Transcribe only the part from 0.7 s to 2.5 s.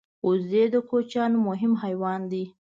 د کوچیانو مهم حیوان دی